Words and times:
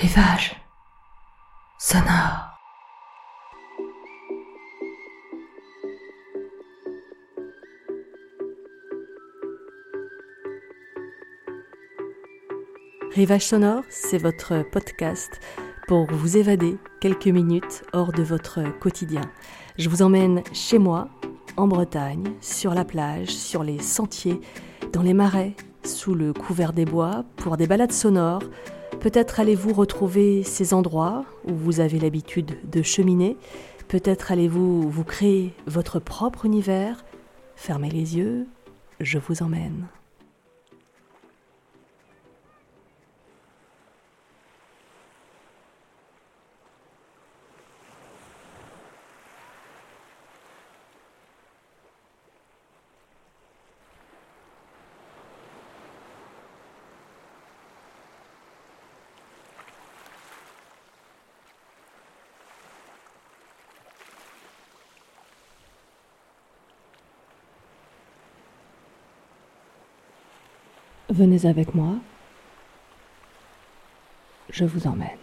Rivage 0.00 0.56
sonore. 1.78 2.56
Rivage 13.14 13.44
sonore, 13.44 13.82
c'est 13.90 14.16
votre 14.16 14.64
podcast 14.72 15.38
pour 15.86 16.06
vous 16.06 16.38
évader 16.38 16.78
quelques 17.02 17.26
minutes 17.26 17.82
hors 17.92 18.12
de 18.12 18.22
votre 18.22 18.62
quotidien. 18.78 19.20
Je 19.76 19.90
vous 19.90 20.00
emmène 20.00 20.42
chez 20.54 20.78
moi, 20.78 21.10
en 21.58 21.68
Bretagne, 21.68 22.32
sur 22.40 22.72
la 22.72 22.86
plage, 22.86 23.28
sur 23.28 23.62
les 23.62 23.80
sentiers, 23.80 24.40
dans 24.94 25.02
les 25.02 25.12
marais, 25.12 25.54
sous 25.84 26.14
le 26.14 26.32
couvert 26.32 26.72
des 26.72 26.86
bois, 26.86 27.26
pour 27.36 27.58
des 27.58 27.66
balades 27.66 27.92
sonores. 27.92 28.44
Peut-être 29.00 29.40
allez-vous 29.40 29.72
retrouver 29.72 30.42
ces 30.42 30.74
endroits 30.74 31.24
où 31.46 31.54
vous 31.54 31.80
avez 31.80 31.98
l'habitude 31.98 32.58
de 32.70 32.82
cheminer. 32.82 33.38
Peut-être 33.88 34.30
allez-vous 34.30 34.90
vous 34.90 35.04
créer 35.04 35.54
votre 35.66 35.98
propre 36.00 36.44
univers. 36.44 37.02
Fermez 37.56 37.88
les 37.88 38.18
yeux, 38.18 38.46
je 39.00 39.18
vous 39.18 39.42
emmène. 39.42 39.88
Venez 71.10 71.44
avec 71.44 71.74
moi, 71.74 71.96
je 74.48 74.64
vous 74.64 74.86
emmène. 74.86 75.18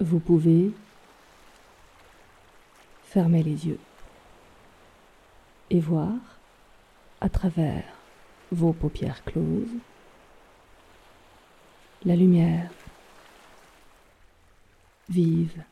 Vous 0.00 0.18
pouvez 0.18 0.72
fermer 3.04 3.42
les 3.42 3.66
yeux 3.66 3.78
et 5.68 5.80
voir 5.80 6.14
à 7.20 7.28
travers 7.28 7.84
vos 8.50 8.72
paupières 8.72 9.22
closes 9.24 9.68
la 12.06 12.16
lumière 12.16 12.70
vive 15.10 15.62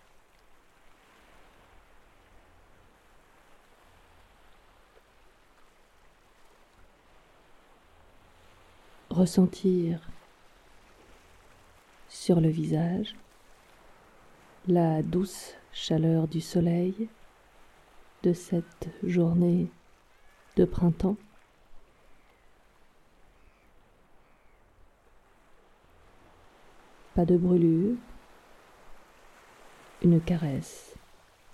ressentir 9.15 10.01
sur 12.09 12.41
le 12.41 12.49
visage 12.49 13.15
la 14.67 15.03
douce 15.03 15.55
chaleur 15.73 16.27
du 16.27 16.41
soleil 16.41 17.09
de 18.23 18.33
cette 18.33 18.89
journée 19.03 19.69
de 20.57 20.65
printemps. 20.65 21.17
Pas 27.15 27.25
de 27.25 27.37
brûlure, 27.37 27.97
une 30.03 30.21
caresse 30.21 30.97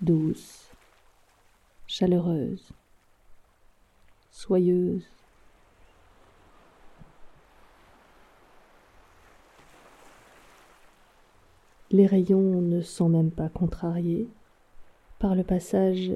douce, 0.00 0.70
chaleureuse, 1.86 2.70
soyeuse. 4.30 5.19
Les 11.92 12.06
rayons 12.06 12.60
ne 12.60 12.82
sont 12.82 13.08
même 13.08 13.32
pas 13.32 13.48
contrariés 13.48 14.28
par 15.18 15.34
le 15.34 15.42
passage 15.42 16.12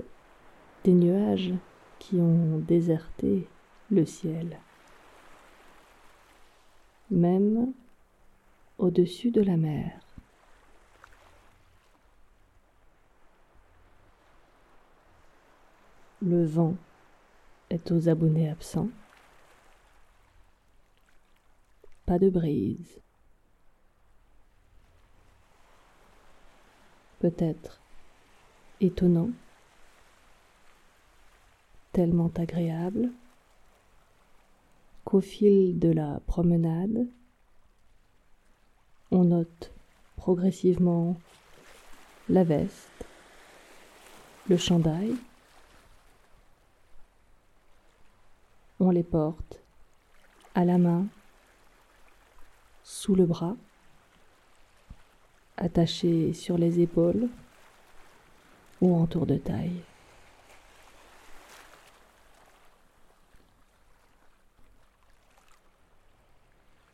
des 0.85 0.93
nuages 0.93 1.53
qui 1.99 2.17
ont 2.17 2.59
déserté 2.59 3.49
le 3.91 4.07
ciel. 4.07 4.61
Même 7.11 7.73
au-dessus 8.79 9.33
de 9.33 9.41
la 9.41 9.57
mer. 9.57 9.99
Le 16.23 16.45
vent 16.45 16.77
est 17.71 17.91
aux 17.91 18.09
abonnés 18.09 18.49
absents. 18.49 18.89
Pas 22.07 22.19
de 22.19 22.31
brise. 22.31 23.01
Peut-être 27.25 27.81
étonnant, 28.83 29.31
tellement 31.93 32.31
agréable, 32.37 33.13
qu'au 35.07 35.23
fil 35.23 35.79
de 35.79 35.91
la 35.91 36.21
promenade, 36.27 37.09
on 39.11 39.25
note 39.25 39.73
progressivement 40.17 41.17
la 42.29 42.45
veste, 42.45 43.07
le 44.51 44.59
chandail, 44.59 45.15
on 48.81 48.91
les 48.91 49.03
porte 49.03 49.63
à 50.55 50.67
la 50.67 50.77
main, 50.77 51.07
sous 52.83 53.15
le 53.15 53.25
bras, 53.25 53.57
attaché 55.57 56.33
sur 56.33 56.59
les 56.59 56.81
épaules 56.81 57.29
ou 58.81 58.95
en 58.95 59.07
tour 59.07 59.27
de 59.27 59.37
taille. 59.37 59.83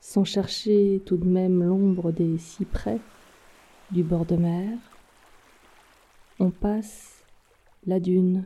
Sans 0.01 0.25
chercher 0.25 1.01
tout 1.07 1.17
de 1.17 1.27
même 1.27 1.63
l'ombre 1.63 2.11
des 2.11 2.37
cyprès 2.39 2.99
du 3.93 4.03
bord 4.03 4.25
de 4.25 4.37
mer, 4.37 4.77
on 6.41 6.51
passe 6.51 7.23
la 7.87 8.01
dune. 8.01 8.45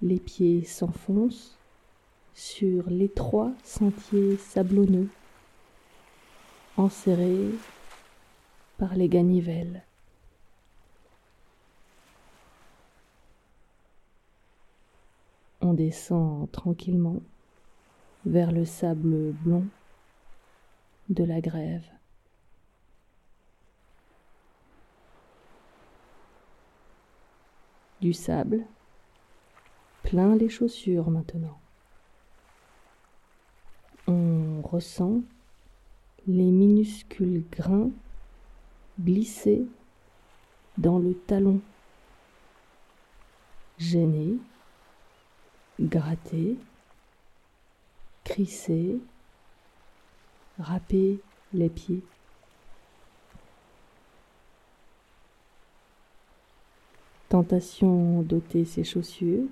Les 0.00 0.18
pieds 0.18 0.64
s'enfoncent 0.64 1.58
sur 2.32 2.88
l'étroit 2.88 3.52
sentier 3.62 4.38
sablonneux 4.38 5.10
enserré 6.80 7.50
par 8.78 8.94
les 8.94 9.08
ganivelles. 9.08 9.84
On 15.60 15.74
descend 15.74 16.50
tranquillement 16.50 17.20
vers 18.24 18.50
le 18.50 18.64
sable 18.64 19.32
blond 19.32 19.66
de 21.10 21.22
la 21.22 21.42
grève. 21.42 21.86
Du 28.00 28.14
sable 28.14 28.64
plein 30.02 30.34
les 30.34 30.48
chaussures 30.48 31.10
maintenant. 31.10 31.60
On 34.06 34.62
ressent 34.62 35.20
les 36.26 36.50
minuscules 36.50 37.44
grains 37.50 37.90
glissaient 39.00 39.64
dans 40.78 40.98
le 40.98 41.14
talon, 41.14 41.60
gênés, 43.78 44.36
grattés, 45.80 46.56
crissés, 48.24 48.98
râper 50.58 51.20
les 51.52 51.68
pieds. 51.68 52.02
Tentation 57.28 58.22
d'ôter 58.22 58.64
ses 58.64 58.84
chaussures 58.84 59.48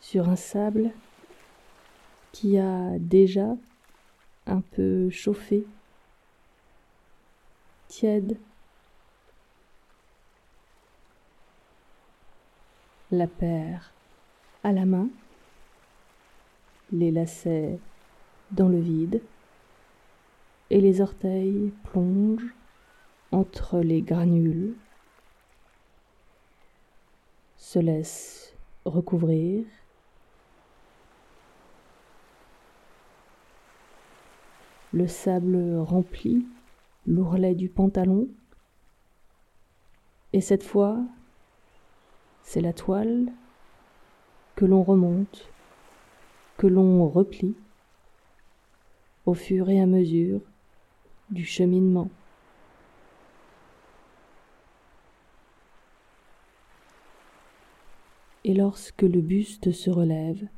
sur 0.00 0.28
un 0.28 0.36
sable 0.36 0.90
qui 2.32 2.58
a 2.58 2.98
déjà 2.98 3.56
un 4.48 4.60
peu 4.60 5.10
chauffé, 5.10 5.64
tiède. 7.86 8.36
La 13.10 13.26
paire 13.26 13.92
à 14.64 14.72
la 14.72 14.84
main, 14.84 15.08
les 16.92 17.10
lacets 17.10 17.78
dans 18.50 18.68
le 18.68 18.78
vide 18.78 19.22
et 20.68 20.80
les 20.80 21.00
orteils 21.00 21.72
plongent 21.84 22.54
entre 23.32 23.78
les 23.78 24.02
granules, 24.02 24.74
se 27.56 27.78
laissent 27.78 28.54
recouvrir. 28.84 29.64
Le 34.98 35.06
sable 35.06 35.78
remplit 35.78 36.44
l'ourlet 37.06 37.54
du 37.54 37.68
pantalon 37.68 38.26
et 40.32 40.40
cette 40.40 40.64
fois, 40.64 40.98
c'est 42.42 42.60
la 42.60 42.72
toile 42.72 43.30
que 44.56 44.64
l'on 44.64 44.82
remonte, 44.82 45.52
que 46.56 46.66
l'on 46.66 47.08
replie 47.08 47.54
au 49.24 49.34
fur 49.34 49.70
et 49.70 49.80
à 49.80 49.86
mesure 49.86 50.40
du 51.30 51.44
cheminement. 51.44 52.10
Et 58.42 58.52
lorsque 58.52 59.02
le 59.02 59.20
buste 59.20 59.70
se 59.70 59.90
relève, 59.90 60.48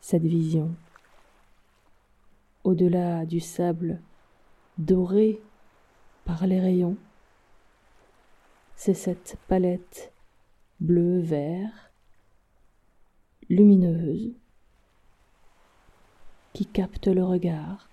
cette 0.00 0.22
vision, 0.22 0.74
au-delà 2.68 3.24
du 3.24 3.40
sable 3.40 3.98
doré 4.76 5.40
par 6.26 6.46
les 6.46 6.60
rayons, 6.60 6.98
c'est 8.76 8.92
cette 8.92 9.38
palette 9.48 10.12
bleu-vert, 10.78 11.90
lumineuse, 13.48 14.34
qui 16.52 16.66
capte 16.66 17.06
le 17.06 17.24
regard, 17.24 17.88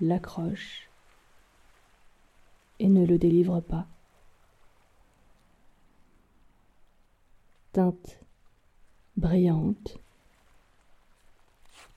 l'accroche 0.00 0.88
et 2.78 2.88
ne 2.88 3.04
le 3.04 3.18
délivre 3.18 3.58
pas. 3.58 3.88
Teinte 7.72 8.20
brillante, 9.16 9.98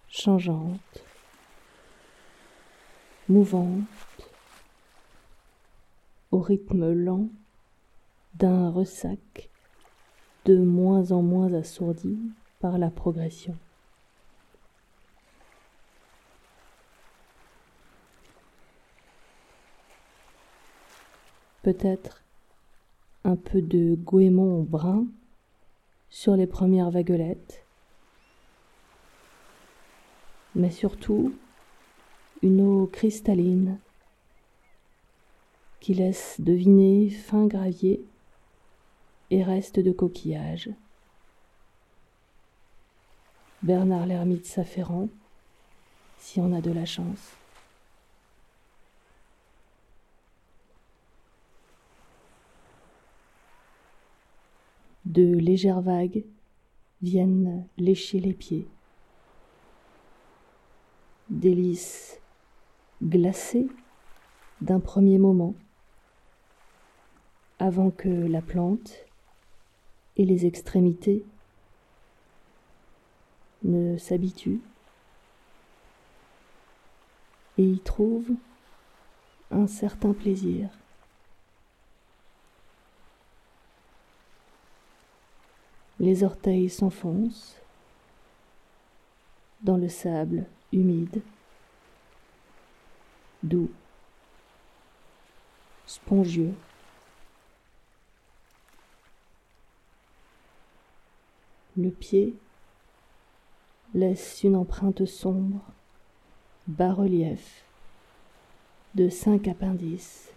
changeante, 0.07 1.10
mouvante, 3.31 3.81
au 6.31 6.39
rythme 6.39 6.91
lent 6.91 7.29
d'un 8.35 8.69
ressac 8.69 9.49
de 10.45 10.57
moins 10.57 11.11
en 11.11 11.21
moins 11.21 11.53
assourdi 11.53 12.17
par 12.59 12.77
la 12.77 12.89
progression. 12.89 13.55
Peut-être 21.63 22.23
un 23.23 23.35
peu 23.35 23.61
de 23.61 23.95
goémon 23.95 24.63
brun 24.63 25.05
sur 26.09 26.35
les 26.35 26.47
premières 26.47 26.91
vaguelettes, 26.91 27.63
mais 30.55 30.71
surtout 30.71 31.33
une 32.41 32.61
eau 32.61 32.87
cristalline 32.87 33.77
qui 35.79 35.93
laisse 35.93 36.39
deviner 36.39 37.09
fin 37.09 37.45
gravier 37.47 38.03
et 39.29 39.43
reste 39.43 39.79
de 39.79 39.91
coquillage. 39.91 40.69
Bernard 43.63 44.05
l'ermite 44.07 44.45
s'afférent, 44.45 45.09
si 46.17 46.39
on 46.39 46.53
a 46.53 46.61
de 46.61 46.71
la 46.71 46.85
chance. 46.85 47.35
De 55.05 55.37
légères 55.37 55.81
vagues 55.81 56.23
viennent 57.01 57.67
lécher 57.77 58.19
les 58.19 58.33
pieds. 58.33 58.67
Délices 61.29 62.20
glacées 63.03 63.67
d'un 64.61 64.79
premier 64.79 65.17
moment 65.17 65.55
avant 67.59 67.91
que 67.91 68.09
la 68.09 68.41
plante 68.41 69.05
et 70.17 70.25
les 70.25 70.45
extrémités 70.45 71.23
ne 73.63 73.97
s'habituent 73.97 74.61
et 77.57 77.63
y 77.63 77.79
trouvent 77.79 78.33
un 79.51 79.67
certain 79.67 80.13
plaisir. 80.13 80.69
Les 85.99 86.23
orteils 86.23 86.69
s'enfoncent 86.69 87.61
dans 89.61 89.77
le 89.77 89.87
sable 89.87 90.47
humide, 90.73 91.21
doux, 93.43 93.71
spongieux. 95.85 96.53
Le 101.77 101.89
pied 101.89 102.35
laisse 103.93 104.43
une 104.43 104.55
empreinte 104.55 105.05
sombre, 105.05 105.61
bas-relief, 106.67 107.63
de 108.95 109.09
cinq 109.09 109.47
appendices. 109.47 110.31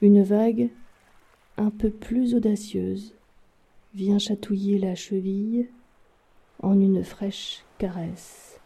Une 0.00 0.22
vague 0.22 0.70
un 1.56 1.70
peu 1.70 1.90
plus 1.90 2.34
audacieuse 2.34 3.14
vient 3.94 4.18
chatouiller 4.18 4.78
la 4.78 4.94
cheville 4.94 5.68
en 6.62 6.78
une 6.80 7.04
fraîche 7.04 7.64
caresse. 7.78 8.58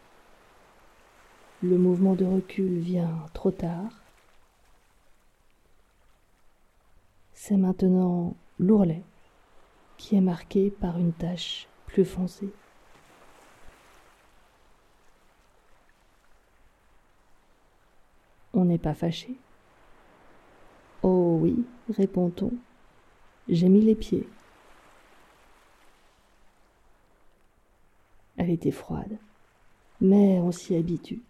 Le 1.61 1.77
mouvement 1.77 2.13
de 2.13 2.23
recul 2.23 2.79
vient 2.79 3.25
trop 3.33 3.51
tard. 3.51 3.91
C'est 7.33 7.57
maintenant 7.57 8.35
l'ourlet 8.59 9.03
qui 9.97 10.15
est 10.15 10.21
marqué 10.21 10.69
par 10.69 10.97
une 10.97 11.13
tache 11.13 11.67
plus 11.87 12.05
foncée. 12.05 12.53
On 18.53 18.65
n'est 18.65 18.77
pas 18.77 18.93
fâché. 18.93 19.35
Oh 21.03 21.37
oui, 21.41 21.65
répond-on, 21.89 22.51
j'ai 23.49 23.69
mis 23.69 23.81
les 23.81 23.95
pieds. 23.95 24.27
Elle 28.47 28.53
était 28.53 28.71
froide, 28.71 29.17
mais 29.99 30.39
on 30.39 30.53
s'y 30.53 30.73
habitue. 30.73 31.21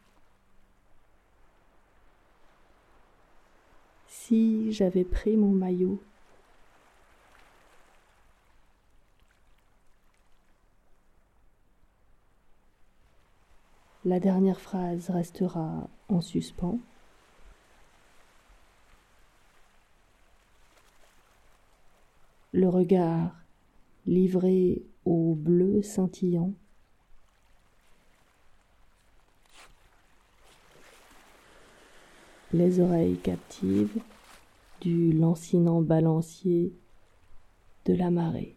si 4.07 4.73
j'avais 4.73 5.05
pris 5.05 5.37
mon 5.37 5.51
maillot. 5.51 6.01
La 14.03 14.19
dernière 14.19 14.59
phrase 14.59 15.09
restera 15.09 15.89
en 16.09 16.19
suspens. 16.19 16.79
Le 22.51 22.67
regard 22.67 23.33
livré 24.05 24.83
au 25.05 25.35
bleu 25.35 25.81
scintillant. 25.81 26.51
Les 32.53 32.79
oreilles 32.79 33.17
captives 33.17 33.99
du 34.81 35.11
lancinant 35.11 35.81
balancier 35.81 36.73
de 37.85 37.93
la 37.93 38.09
marée. 38.09 38.56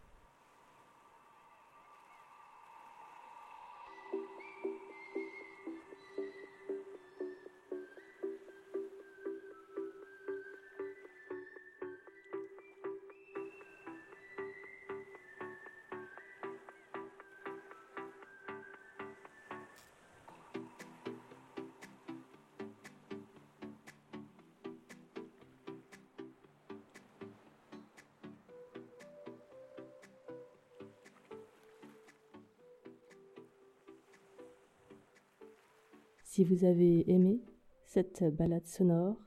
Si 36.31 36.45
vous 36.45 36.63
avez 36.63 37.11
aimé 37.11 37.43
cette 37.83 38.23
balade 38.23 38.65
sonore, 38.65 39.17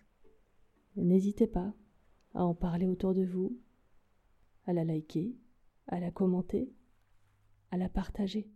n'hésitez 0.96 1.46
pas 1.46 1.74
à 2.32 2.46
en 2.46 2.54
parler 2.54 2.86
autour 2.86 3.12
de 3.12 3.22
vous, 3.26 3.60
à 4.64 4.72
la 4.72 4.84
liker, 4.84 5.36
à 5.86 6.00
la 6.00 6.10
commenter, 6.10 6.72
à 7.70 7.76
la 7.76 7.90
partager. 7.90 8.48